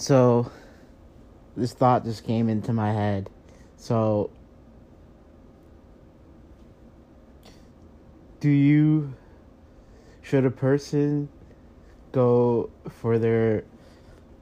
So, 0.00 0.50
this 1.58 1.74
thought 1.74 2.04
just 2.04 2.24
came 2.24 2.48
into 2.48 2.72
my 2.72 2.90
head. 2.90 3.28
So, 3.76 4.30
do 8.40 8.48
you 8.48 9.12
should 10.22 10.46
a 10.46 10.50
person 10.50 11.28
go 12.12 12.70
for 12.88 13.18
their 13.18 13.64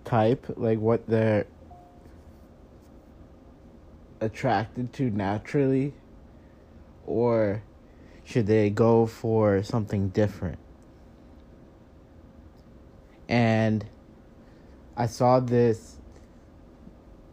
type, 0.05 0.47
like 0.57 0.79
what 0.79 1.09
they're 1.09 1.49
attracted 4.21 4.93
to 4.93 5.11
naturally, 5.11 5.93
or 7.05 7.65
should 8.25 8.47
they 8.47 8.71
go 8.71 9.07
for 9.07 9.65
something 9.65 10.11
different? 10.11 10.61
And 13.29 13.85
I 14.99 15.07
saw 15.07 15.39
this 15.39 15.95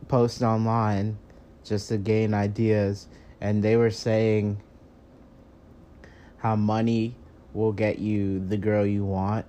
post 0.08 0.44
online 0.44 1.18
just 1.64 1.90
to 1.90 1.98
gain 1.98 2.36
ideas, 2.36 3.08
and 3.42 3.64
they 3.64 3.76
were 3.76 3.90
saying 3.90 4.62
how 6.38 6.56
money 6.56 7.16
will 7.56 7.72
get 7.72 7.98
you 7.98 8.40
the 8.40 8.58
girl 8.58 8.86
you 8.86 9.04
want, 9.04 9.48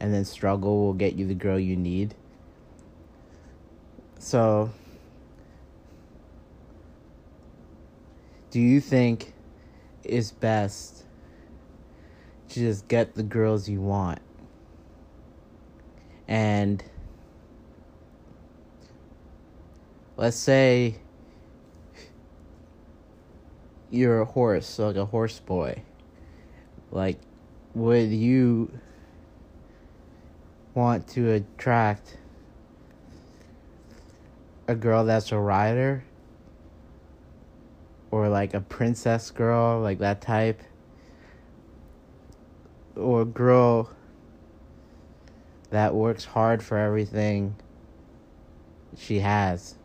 and 0.00 0.14
then 0.14 0.24
struggle 0.24 0.86
will 0.86 0.94
get 0.94 1.16
you 1.16 1.26
the 1.26 1.34
girl 1.34 1.58
you 1.58 1.76
need. 1.76 2.14
So, 4.18 4.70
do 8.50 8.58
you 8.58 8.80
think 8.80 9.34
it's 10.02 10.30
best 10.30 11.04
to 12.48 12.60
just 12.60 12.88
get 12.88 13.16
the 13.16 13.22
girls 13.22 13.68
you 13.68 13.82
want? 13.82 14.20
And 16.26 16.82
let's 20.18 20.36
say 20.36 20.96
you're 23.88 24.20
a 24.20 24.24
horse, 24.24 24.78
like 24.78 24.96
a 24.96 25.06
horse 25.06 25.38
boy. 25.38 25.80
Like, 26.90 27.18
would 27.74 28.10
you 28.10 28.70
want 30.74 31.06
to 31.08 31.30
attract 31.30 32.18
a 34.66 34.74
girl 34.74 35.04
that's 35.04 35.30
a 35.30 35.38
rider? 35.38 36.04
Or 38.10 38.28
like 38.28 38.54
a 38.54 38.60
princess 38.60 39.30
girl, 39.30 39.80
like 39.80 40.00
that 40.00 40.20
type? 40.20 40.62
Or 42.96 43.22
a 43.22 43.24
girl 43.24 43.90
that 45.70 45.94
works 45.94 46.24
hard 46.24 46.60
for 46.60 46.76
everything 46.76 47.54
she 48.96 49.20
has? 49.20 49.76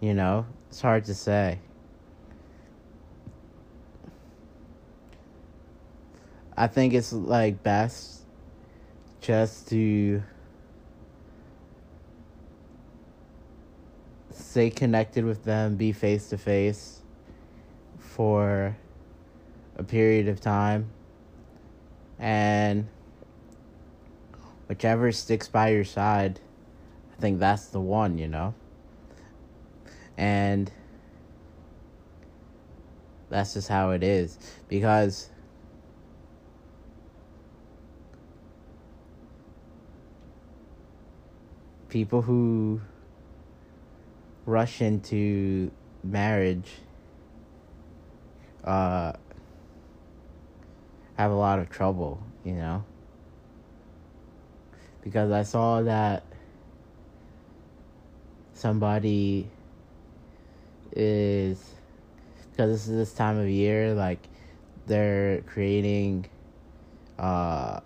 You 0.00 0.14
know, 0.14 0.46
it's 0.68 0.80
hard 0.80 1.04
to 1.06 1.14
say. 1.14 1.58
I 6.56 6.66
think 6.66 6.94
it's 6.94 7.12
like 7.12 7.62
best 7.62 8.22
just 9.20 9.68
to 9.68 10.22
stay 14.30 14.70
connected 14.70 15.24
with 15.24 15.44
them, 15.44 15.76
be 15.76 15.92
face 15.92 16.28
to 16.30 16.38
face 16.38 17.02
for 17.98 18.76
a 19.76 19.82
period 19.82 20.28
of 20.28 20.40
time, 20.40 20.88
and 22.18 22.88
whichever 24.66 25.12
sticks 25.12 25.48
by 25.48 25.68
your 25.68 25.84
side, 25.84 26.40
I 27.16 27.20
think 27.20 27.38
that's 27.38 27.66
the 27.66 27.80
one, 27.80 28.16
you 28.16 28.28
know? 28.28 28.54
And 30.16 30.70
that's 33.28 33.54
just 33.54 33.68
how 33.68 33.90
it 33.90 34.02
is. 34.02 34.38
Because 34.68 35.30
people 41.88 42.22
who 42.22 42.80
rush 44.44 44.80
into 44.80 45.70
marriage 46.02 46.72
uh, 48.64 49.12
have 51.14 51.30
a 51.30 51.34
lot 51.34 51.58
of 51.58 51.70
trouble, 51.70 52.22
you 52.44 52.52
know? 52.52 52.84
Because 55.02 55.30
I 55.30 55.42
saw 55.42 55.82
that 55.82 56.24
somebody 58.54 59.48
is 60.96 61.62
because 62.50 62.70
this 62.70 62.88
is 62.88 62.96
this 62.96 63.12
time 63.12 63.38
of 63.38 63.48
year 63.48 63.94
like 63.94 64.28
they're 64.86 65.42
creating 65.42 66.26
uh 67.18 67.80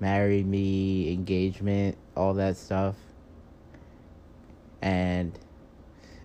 marry 0.00 0.42
me 0.42 1.12
engagement 1.12 1.96
all 2.16 2.34
that 2.34 2.56
stuff 2.56 2.96
and 4.80 5.38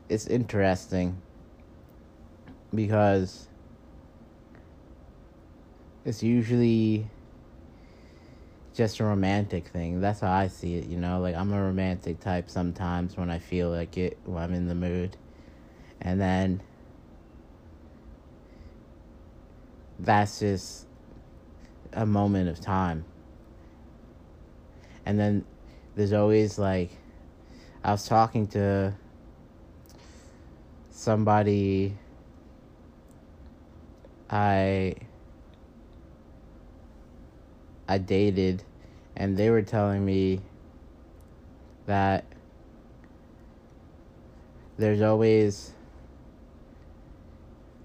it's 0.10 0.28
interesting 0.28 1.22
because 2.74 3.48
it's 6.06 6.24
usually 6.24 7.08
just 8.74 9.00
a 9.00 9.04
romantic 9.04 9.68
thing. 9.68 10.00
That's 10.00 10.20
how 10.20 10.32
I 10.32 10.48
see 10.48 10.76
it, 10.76 10.86
you 10.86 10.98
know? 10.98 11.20
Like, 11.20 11.36
I'm 11.36 11.52
a 11.52 11.62
romantic 11.62 12.20
type 12.20 12.50
sometimes 12.50 13.18
when 13.18 13.30
I 13.30 13.40
feel 13.40 13.70
like 13.70 13.98
it, 13.98 14.18
when 14.24 14.42
I'm 14.42 14.54
in 14.54 14.68
the 14.68 14.76
mood. 14.76 15.18
And 16.02 16.22
then 16.22 16.62
that's 20.00 20.40
just 20.40 20.86
a 21.94 22.06
moment 22.06 22.50
of 22.50 22.60
time. 22.60 23.06
And 25.06 25.20
then 25.20 25.46
there's 25.96 26.14
always 26.14 26.60
like, 26.60 26.92
I 27.84 27.92
was 27.92 28.08
talking 28.08 28.48
to 28.48 28.94
somebody 30.92 31.96
I 34.30 34.96
I 37.88 37.98
dated 37.98 38.64
and 39.16 39.38
they 39.38 39.50
were 39.50 39.62
telling 39.62 40.04
me 40.04 40.42
that 41.86 42.26
there's 44.78 45.02
always 45.02 45.74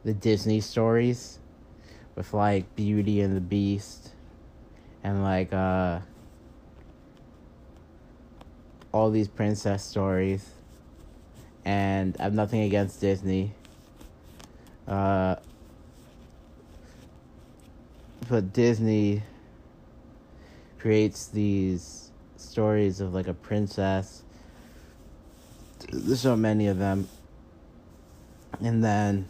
the 0.04 0.12
Disney 0.12 0.60
stories 0.60 1.38
with 2.14 2.32
like 2.34 2.74
Beauty 2.74 3.20
and 3.20 3.36
the 3.36 3.40
Beast 3.40 4.10
and 5.02 5.22
like 5.22 5.52
uh 5.52 6.00
all 8.92 9.10
these 9.10 9.28
princess 9.28 9.84
stories 9.84 10.50
and 11.64 12.16
I 12.18 12.24
have 12.24 12.34
nothing 12.34 12.62
against 12.62 13.00
Disney. 13.00 13.54
Uh 14.86 15.36
but 18.28 18.52
Disney 18.52 19.22
creates 20.78 21.28
these 21.28 22.10
stories 22.36 23.00
of 23.00 23.14
like 23.14 23.28
a 23.28 23.34
princess. 23.34 24.22
There's 25.92 26.20
so 26.20 26.36
many 26.36 26.66
of 26.66 26.78
them. 26.78 27.08
And 28.60 28.82
then 28.82 29.28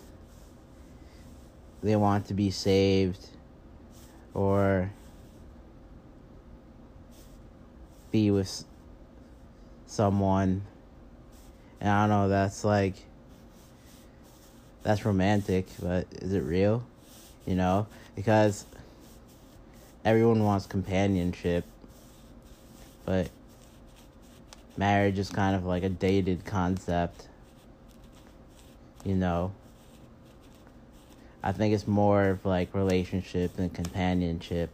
they 1.82 1.96
want 1.96 2.26
to 2.26 2.34
be 2.34 2.50
saved 2.50 3.26
or 4.34 4.90
be 8.10 8.30
with 8.30 8.64
someone. 9.86 10.62
And 11.80 11.90
I 11.90 12.06
don't 12.06 12.10
know, 12.10 12.28
that's 12.28 12.64
like 12.64 12.94
that's 14.82 15.04
romantic, 15.04 15.66
but 15.80 16.06
is 16.12 16.32
it 16.32 16.40
real? 16.40 16.84
You 17.46 17.56
know? 17.56 17.86
Because 18.14 18.64
everyone 20.04 20.44
wants 20.44 20.66
companionship, 20.66 21.64
but 23.04 23.30
marriage 24.76 25.18
is 25.18 25.30
kind 25.30 25.56
of 25.56 25.64
like 25.64 25.82
a 25.82 25.88
dated 25.88 26.44
concept. 26.44 27.28
You 29.04 29.16
know, 29.16 29.52
I 31.42 31.52
think 31.52 31.74
it's 31.74 31.88
more 31.88 32.28
of 32.28 32.44
like 32.44 32.74
relationship 32.74 33.58
and 33.58 33.72
companionship, 33.72 34.70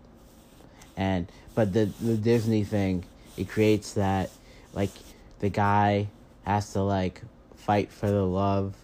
and 0.97 1.31
but 1.55 1.73
the 1.73 1.87
the 2.01 2.17
Disney 2.17 2.65
thing 2.65 3.05
it 3.37 3.49
creates 3.49 3.95
that 3.95 4.31
like 4.75 4.91
the 5.39 5.49
guy 5.49 6.09
has 6.45 6.73
to 6.75 6.83
like 6.83 7.23
fight 7.57 7.91
for 7.91 8.11
the 8.11 8.25
love, 8.25 8.75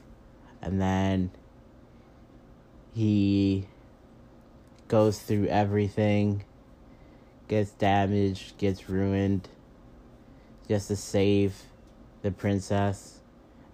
and 0.62 0.80
then 0.80 1.30
he 2.94 3.66
goes 4.88 5.18
through 5.18 5.46
everything, 5.48 6.44
gets 7.48 7.72
damaged, 7.72 8.56
gets 8.56 8.88
ruined, 8.88 9.48
just 10.68 10.88
to 10.88 10.96
save 10.96 11.54
the 12.22 12.30
princess, 12.30 13.20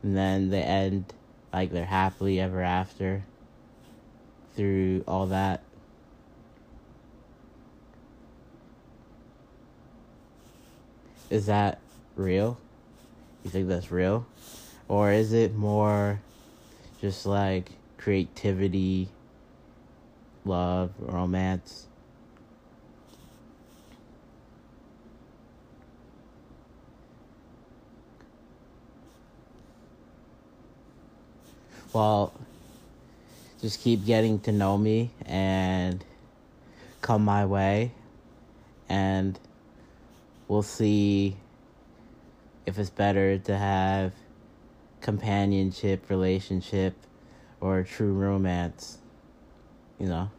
and 0.03 0.17
then 0.17 0.51
they 0.51 0.63
end 0.63 1.13
like 1.53 1.71
they're 1.71 1.85
happily 1.85 2.41
ever 2.41 2.63
after 2.63 3.25
through 4.61 5.03
all 5.09 5.25
that. 5.25 5.63
Is 11.31 11.47
that 11.47 11.79
real? 12.15 12.59
You 13.43 13.49
think 13.49 13.69
that's 13.69 13.91
real? 13.91 14.27
Or 14.87 15.13
is 15.13 15.33
it 15.33 15.55
more 15.55 16.21
just 17.01 17.25
like 17.25 17.71
creativity, 17.97 19.09
love, 20.45 20.91
romance? 20.99 21.87
Well, 31.95 32.35
just 33.61 33.81
keep 33.81 34.05
getting 34.05 34.41
to 34.41 34.53
know 34.53 34.79
me 34.79 35.11
and 35.27 36.05
come 37.01 37.25
my 37.25 37.45
way. 37.45 37.93
And 38.89 39.39
we'll 40.49 40.63
see 40.63 41.37
if 42.67 42.79
it's 42.79 42.91
better 42.91 43.39
to 43.39 43.57
have 43.57 44.13
companionship 45.01 46.11
relationship 46.11 46.95
or 47.61 47.83
true 47.83 48.13
romance 48.13 48.99
you 49.99 50.07
know 50.07 50.31